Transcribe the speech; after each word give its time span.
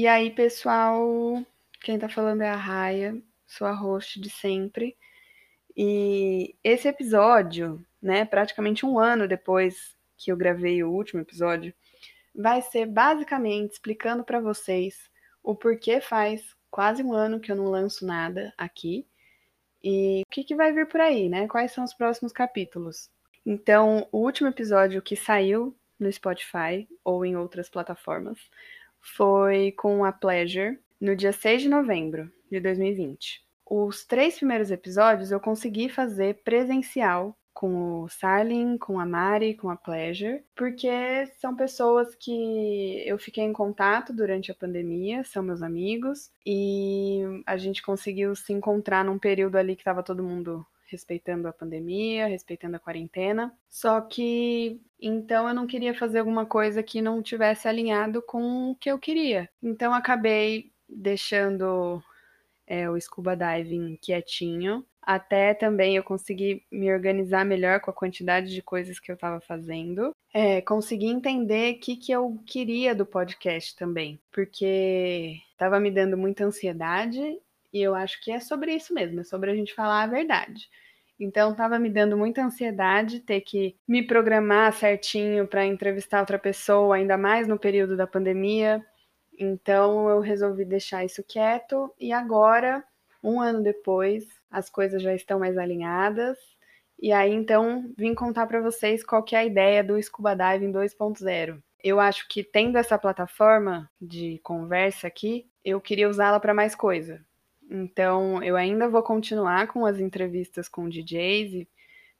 E 0.00 0.06
aí, 0.06 0.30
pessoal, 0.30 1.44
quem 1.82 1.98
tá 1.98 2.08
falando 2.08 2.40
é 2.40 2.48
a 2.48 2.56
Raia, 2.56 3.22
sou 3.46 3.66
a 3.66 3.72
host 3.74 4.18
de 4.18 4.30
sempre. 4.30 4.96
E 5.76 6.56
esse 6.64 6.88
episódio, 6.88 7.84
né, 8.00 8.24
praticamente 8.24 8.86
um 8.86 8.98
ano 8.98 9.28
depois 9.28 9.94
que 10.16 10.32
eu 10.32 10.38
gravei 10.38 10.82
o 10.82 10.90
último 10.90 11.20
episódio, 11.20 11.74
vai 12.34 12.62
ser 12.62 12.86
basicamente 12.86 13.72
explicando 13.72 14.24
para 14.24 14.40
vocês 14.40 15.10
o 15.42 15.54
porquê 15.54 16.00
faz 16.00 16.56
quase 16.70 17.02
um 17.02 17.12
ano 17.12 17.38
que 17.38 17.52
eu 17.52 17.56
não 17.56 17.66
lanço 17.66 18.06
nada 18.06 18.54
aqui 18.56 19.06
e 19.84 20.22
o 20.22 20.30
que, 20.30 20.44
que 20.44 20.56
vai 20.56 20.72
vir 20.72 20.88
por 20.88 21.02
aí, 21.02 21.28
né? 21.28 21.46
Quais 21.46 21.72
são 21.72 21.84
os 21.84 21.92
próximos 21.92 22.32
capítulos. 22.32 23.10
Então, 23.44 24.08
o 24.10 24.20
último 24.20 24.48
episódio 24.48 25.02
que 25.02 25.14
saiu 25.14 25.76
no 25.98 26.10
Spotify 26.10 26.88
ou 27.04 27.22
em 27.22 27.36
outras 27.36 27.68
plataformas 27.68 28.38
foi 29.00 29.72
com 29.72 30.04
a 30.04 30.12
Pleasure 30.12 30.78
no 31.00 31.16
dia 31.16 31.32
6 31.32 31.62
de 31.62 31.68
novembro 31.68 32.30
de 32.50 32.60
2020. 32.60 33.42
Os 33.64 34.04
três 34.04 34.36
primeiros 34.36 34.70
episódios 34.70 35.30
eu 35.30 35.38
consegui 35.38 35.88
fazer 35.88 36.42
presencial 36.42 37.36
com 37.52 38.02
o 38.02 38.08
Sarlin, 38.08 38.78
com 38.78 38.98
a 38.98 39.04
Mari, 39.04 39.54
com 39.54 39.70
a 39.70 39.76
Pleasure, 39.76 40.42
porque 40.56 41.26
são 41.38 41.54
pessoas 41.54 42.14
que 42.14 43.02
eu 43.06 43.18
fiquei 43.18 43.44
em 43.44 43.52
contato 43.52 44.12
durante 44.12 44.50
a 44.50 44.54
pandemia, 44.54 45.24
são 45.24 45.42
meus 45.42 45.62
amigos, 45.62 46.30
e 46.46 47.20
a 47.46 47.56
gente 47.56 47.82
conseguiu 47.82 48.34
se 48.34 48.52
encontrar 48.52 49.04
num 49.04 49.18
período 49.18 49.56
ali 49.56 49.76
que 49.76 49.82
estava 49.82 50.02
todo 50.02 50.22
mundo 50.22 50.64
respeitando 50.90 51.48
a 51.48 51.52
pandemia, 51.52 52.26
respeitando 52.26 52.76
a 52.76 52.80
quarentena. 52.80 53.52
Só 53.68 54.00
que 54.00 54.80
então 55.00 55.48
eu 55.48 55.54
não 55.54 55.66
queria 55.66 55.94
fazer 55.94 56.18
alguma 56.18 56.44
coisa 56.44 56.82
que 56.82 57.00
não 57.00 57.22
tivesse 57.22 57.66
alinhado 57.68 58.20
com 58.20 58.72
o 58.72 58.74
que 58.74 58.90
eu 58.90 58.98
queria. 58.98 59.48
Então 59.62 59.94
acabei 59.94 60.72
deixando 60.88 62.02
é, 62.66 62.90
o 62.90 63.00
scuba 63.00 63.36
diving 63.36 63.96
quietinho. 64.00 64.84
Até 65.02 65.54
também 65.54 65.96
eu 65.96 66.04
consegui 66.04 66.62
me 66.70 66.92
organizar 66.92 67.44
melhor 67.44 67.80
com 67.80 67.90
a 67.90 67.94
quantidade 67.94 68.54
de 68.54 68.62
coisas 68.62 69.00
que 69.00 69.10
eu 69.10 69.14
estava 69.14 69.40
fazendo. 69.40 70.14
É, 70.32 70.60
consegui 70.60 71.06
entender 71.06 71.74
o 71.74 71.80
que, 71.80 71.96
que 71.96 72.12
eu 72.12 72.38
queria 72.46 72.94
do 72.94 73.06
podcast 73.06 73.74
também, 73.74 74.20
porque 74.30 75.40
estava 75.50 75.80
me 75.80 75.90
dando 75.90 76.16
muita 76.16 76.44
ansiedade 76.44 77.40
e 77.72 77.80
eu 77.80 77.94
acho 77.94 78.20
que 78.22 78.30
é 78.30 78.40
sobre 78.40 78.74
isso 78.74 78.92
mesmo, 78.94 79.20
é 79.20 79.24
sobre 79.24 79.50
a 79.50 79.54
gente 79.54 79.74
falar 79.74 80.02
a 80.02 80.06
verdade. 80.06 80.68
Então 81.20 81.52
estava 81.52 81.78
me 81.78 81.90
dando 81.90 82.16
muita 82.16 82.42
ansiedade 82.42 83.20
ter 83.20 83.42
que 83.42 83.76
me 83.86 84.02
programar 84.06 84.72
certinho 84.72 85.46
para 85.46 85.66
entrevistar 85.66 86.20
outra 86.20 86.38
pessoa, 86.38 86.96
ainda 86.96 87.18
mais 87.18 87.46
no 87.46 87.58
período 87.58 87.94
da 87.94 88.06
pandemia. 88.06 88.84
Então 89.38 90.08
eu 90.08 90.20
resolvi 90.20 90.64
deixar 90.64 91.04
isso 91.04 91.22
quieto 91.22 91.94
e 92.00 92.10
agora, 92.10 92.82
um 93.22 93.38
ano 93.40 93.62
depois, 93.62 94.24
as 94.50 94.70
coisas 94.70 95.02
já 95.02 95.14
estão 95.14 95.38
mais 95.38 95.58
alinhadas. 95.58 96.38
E 96.98 97.12
aí 97.12 97.32
então 97.34 97.92
vim 97.98 98.14
contar 98.14 98.46
para 98.46 98.60
vocês 98.62 99.04
qual 99.04 99.22
que 99.22 99.36
é 99.36 99.40
a 99.40 99.44
ideia 99.44 99.84
do 99.84 100.02
Scuba 100.02 100.34
Diving 100.34 100.72
2.0. 100.72 101.62
Eu 101.84 102.00
acho 102.00 102.28
que 102.28 102.42
tendo 102.42 102.78
essa 102.78 102.98
plataforma 102.98 103.90
de 104.00 104.38
conversa 104.42 105.06
aqui, 105.06 105.46
eu 105.62 105.80
queria 105.80 106.08
usá-la 106.08 106.40
para 106.40 106.54
mais 106.54 106.74
coisa. 106.74 107.22
Então, 107.70 108.42
eu 108.42 108.56
ainda 108.56 108.88
vou 108.88 109.02
continuar 109.02 109.68
com 109.68 109.86
as 109.86 110.00
entrevistas 110.00 110.68
com 110.68 110.88
DJs 110.88 111.54
e 111.54 111.68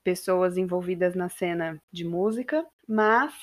pessoas 0.05 0.57
envolvidas 0.57 1.17
na 1.17 1.29
cena 1.29 1.83
de 1.91 2.05
música, 2.05 2.65
mas 2.87 3.35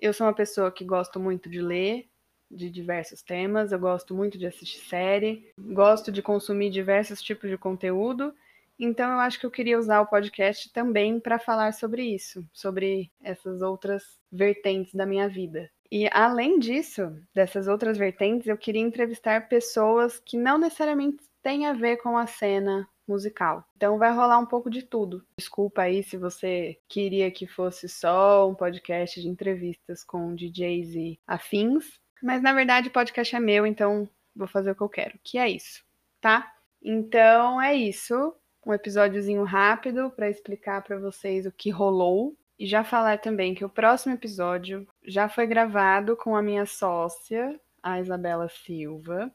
eu 0.00 0.12
sou 0.14 0.26
uma 0.26 0.32
pessoa 0.32 0.72
que 0.72 0.84
gosto 0.84 1.20
muito 1.20 1.50
de 1.50 1.60
ler 1.60 2.08
de 2.50 2.70
diversos 2.70 3.22
temas, 3.22 3.72
eu 3.72 3.78
gosto 3.78 4.14
muito 4.14 4.38
de 4.38 4.46
assistir 4.46 4.78
série, 4.86 5.52
gosto 5.58 6.10
de 6.10 6.22
consumir 6.22 6.70
diversos 6.70 7.20
tipos 7.20 7.50
de 7.50 7.58
conteúdo. 7.58 8.34
Então 8.78 9.12
eu 9.12 9.18
acho 9.18 9.38
que 9.38 9.46
eu 9.46 9.50
queria 9.50 9.78
usar 9.78 10.00
o 10.00 10.06
podcast 10.06 10.72
também 10.72 11.20
para 11.20 11.38
falar 11.38 11.72
sobre 11.72 12.02
isso, 12.02 12.46
sobre 12.52 13.10
essas 13.22 13.60
outras 13.60 14.18
vertentes 14.30 14.94
da 14.94 15.06
minha 15.06 15.28
vida. 15.28 15.70
E 15.90 16.08
além 16.10 16.58
disso, 16.58 17.16
dessas 17.32 17.68
outras 17.68 17.96
vertentes, 17.96 18.48
eu 18.48 18.56
queria 18.56 18.82
entrevistar 18.82 19.48
pessoas 19.48 20.18
que 20.18 20.36
não 20.36 20.58
necessariamente 20.58 21.22
têm 21.44 21.66
a 21.66 21.74
ver 21.74 21.98
com 21.98 22.16
a 22.16 22.26
cena 22.26 22.88
musical. 23.06 23.62
Então 23.76 23.98
vai 23.98 24.10
rolar 24.10 24.38
um 24.38 24.46
pouco 24.46 24.70
de 24.70 24.82
tudo. 24.82 25.22
Desculpa 25.36 25.82
aí 25.82 26.02
se 26.02 26.16
você 26.16 26.78
queria 26.88 27.30
que 27.30 27.46
fosse 27.46 27.86
só 27.86 28.48
um 28.48 28.54
podcast 28.54 29.20
de 29.20 29.28
entrevistas 29.28 30.02
com 30.02 30.34
DJs 30.34 30.94
e 30.94 31.20
afins, 31.26 32.00
mas 32.22 32.42
na 32.42 32.54
verdade 32.54 32.88
o 32.88 32.92
podcast 32.92 33.36
é 33.36 33.40
meu, 33.40 33.66
então 33.66 34.08
vou 34.34 34.48
fazer 34.48 34.70
o 34.70 34.74
que 34.74 34.80
eu 34.80 34.88
quero, 34.88 35.18
que 35.22 35.36
é 35.36 35.48
isso, 35.48 35.84
tá? 36.18 36.50
Então 36.82 37.60
é 37.60 37.74
isso, 37.74 38.34
um 38.66 38.72
episódiozinho 38.72 39.44
rápido 39.44 40.10
para 40.10 40.30
explicar 40.30 40.82
para 40.82 40.98
vocês 40.98 41.44
o 41.44 41.52
que 41.52 41.68
rolou 41.68 42.34
e 42.58 42.66
já 42.66 42.82
falar 42.82 43.18
também 43.18 43.54
que 43.54 43.64
o 43.64 43.68
próximo 43.68 44.14
episódio 44.14 44.88
já 45.04 45.28
foi 45.28 45.46
gravado 45.46 46.16
com 46.16 46.34
a 46.34 46.42
minha 46.42 46.64
sócia, 46.64 47.60
a 47.82 48.00
Isabela 48.00 48.48
Silva 48.48 49.30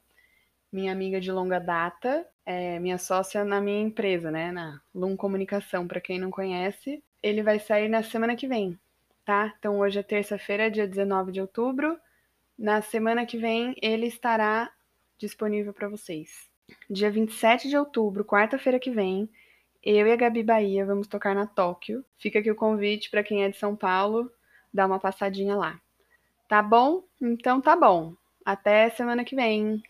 minha 0.71 0.91
amiga 0.91 1.19
de 1.19 1.31
longa 1.31 1.59
data, 1.59 2.25
é 2.45 2.79
minha 2.79 2.97
sócia 2.97 3.43
na 3.43 3.59
minha 3.61 3.81
empresa, 3.81 4.31
né, 4.31 4.51
na 4.51 4.81
Lum 4.93 5.15
Comunicação, 5.15 5.87
para 5.87 6.01
quem 6.01 6.19
não 6.19 6.31
conhece. 6.31 7.03
Ele 7.21 7.43
vai 7.43 7.59
sair 7.59 7.89
na 7.89 8.03
semana 8.03 8.35
que 8.35 8.47
vem, 8.47 8.79
tá? 9.25 9.53
Então 9.59 9.79
hoje 9.79 9.99
é 9.99 10.03
terça-feira, 10.03 10.71
dia 10.71 10.87
19 10.87 11.31
de 11.31 11.41
outubro. 11.41 11.99
Na 12.57 12.81
semana 12.81 13.25
que 13.25 13.37
vem 13.37 13.75
ele 13.81 14.07
estará 14.07 14.71
disponível 15.17 15.73
para 15.73 15.89
vocês. 15.89 16.49
Dia 16.89 17.11
27 17.11 17.67
de 17.67 17.77
outubro, 17.77 18.23
quarta-feira 18.23 18.79
que 18.79 18.91
vem, 18.91 19.29
eu 19.83 20.05
e 20.05 20.11
a 20.11 20.15
Gabi 20.15 20.43
Bahia 20.43 20.85
vamos 20.85 21.07
tocar 21.07 21.33
na 21.33 21.47
Tóquio. 21.47 22.03
Fica 22.17 22.39
aqui 22.39 22.51
o 22.51 22.55
convite 22.55 23.09
para 23.09 23.23
quem 23.23 23.43
é 23.43 23.49
de 23.49 23.57
São 23.57 23.75
Paulo, 23.75 24.29
dar 24.73 24.85
uma 24.85 24.99
passadinha 24.99 25.55
lá. 25.55 25.79
Tá 26.47 26.61
bom? 26.61 27.03
Então 27.21 27.61
tá 27.61 27.75
bom. 27.75 28.13
Até 28.43 28.89
semana 28.89 29.23
que 29.23 29.35
vem. 29.35 29.81